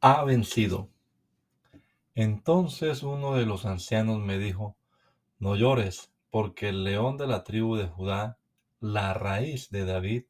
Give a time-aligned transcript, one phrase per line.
[0.00, 0.88] Ha vencido.
[2.14, 4.76] Entonces uno de los ancianos me dijo,
[5.38, 8.38] no llores, porque el león de la tribu de Judá,
[8.80, 10.24] la raíz de David,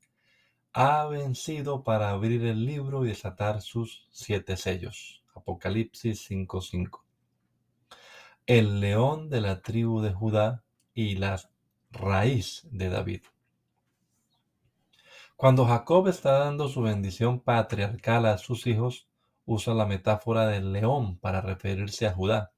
[0.73, 5.25] ha vencido para abrir el libro y desatar sus siete sellos.
[5.35, 7.05] Apocalipsis 5:5.
[8.47, 11.41] El león de la tribu de Judá y la
[11.91, 13.23] raíz de David.
[15.37, 19.10] Cuando Jacob está dando su bendición patriarcal a sus hijos,
[19.53, 22.53] usa la metáfora del león para referirse a Judá.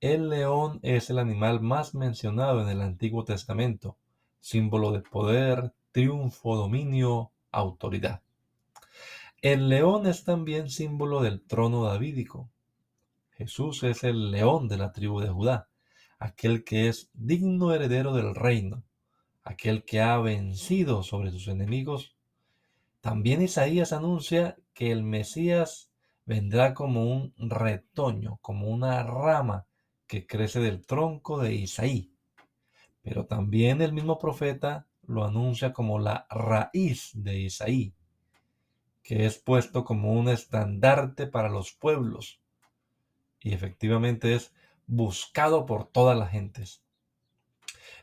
[0.00, 3.96] El león es el animal más mencionado en el Antiguo Testamento,
[4.38, 8.20] símbolo de poder, triunfo, dominio, autoridad.
[9.40, 12.50] El león es también símbolo del trono davídico.
[13.30, 15.70] Jesús es el león de la tribu de Judá,
[16.18, 18.84] aquel que es digno heredero del reino,
[19.42, 22.14] aquel que ha vencido sobre sus enemigos.
[23.00, 25.93] También Isaías anuncia que el Mesías
[26.26, 29.66] vendrá como un retoño, como una rama
[30.06, 32.12] que crece del tronco de Isaí.
[33.02, 37.94] Pero también el mismo profeta lo anuncia como la raíz de Isaí,
[39.02, 42.40] que es puesto como un estandarte para los pueblos
[43.44, 44.52] y efectivamente es
[44.86, 46.82] buscado por todas las gentes.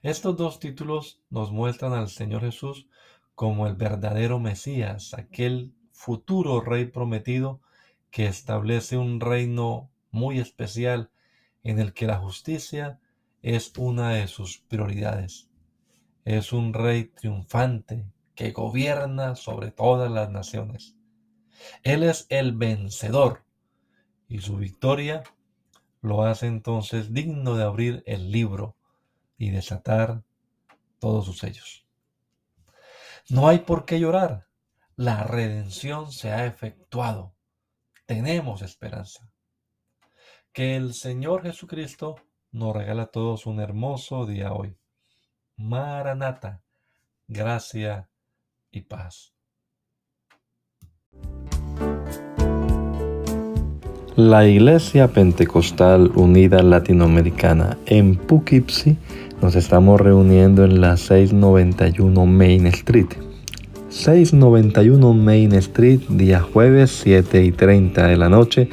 [0.03, 2.87] Estos dos títulos nos muestran al Señor Jesús
[3.33, 7.59] como el verdadero Mesías, aquel futuro rey prometido
[8.11, 11.09] que establece un reino muy especial
[11.63, 12.99] en el que la justicia
[13.41, 15.49] es una de sus prioridades.
[16.25, 18.05] Es un rey triunfante
[18.35, 20.95] que gobierna sobre todas las naciones.
[21.83, 23.45] Él es el vencedor
[24.27, 25.23] y su victoria
[26.01, 28.75] lo hace entonces digno de abrir el libro
[29.37, 30.23] y desatar
[30.99, 31.85] todos sus sellos.
[33.29, 34.47] No hay por qué llorar.
[34.95, 37.33] La redención se ha efectuado
[38.05, 39.29] tenemos esperanza.
[40.53, 42.15] Que el Señor Jesucristo
[42.51, 44.75] nos regala a todos un hermoso día hoy.
[45.55, 46.63] Maranata,
[47.27, 48.09] gracia
[48.71, 49.33] y paz.
[54.17, 58.97] La Iglesia Pentecostal Unida Latinoamericana en Poughkeepsie
[59.41, 63.30] nos estamos reuniendo en la 691 Main Street
[63.91, 68.69] 691 Main Street, día jueves 7 y 30 de la noche.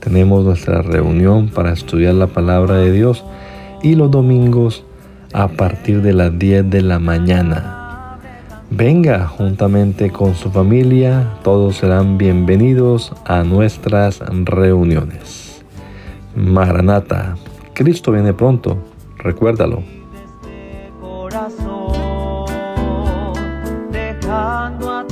[0.00, 3.24] Tenemos nuestra reunión para estudiar la palabra de Dios
[3.84, 4.84] y los domingos
[5.32, 8.18] a partir de las 10 de la mañana.
[8.68, 15.62] Venga juntamente con su familia, todos serán bienvenidos a nuestras reuniones.
[16.34, 17.36] Maranata,
[17.72, 18.78] Cristo viene pronto,
[19.18, 19.95] recuérdalo.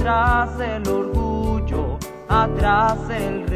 [0.04, 1.98] Atrás el orgullo,
[2.28, 3.46] atrás el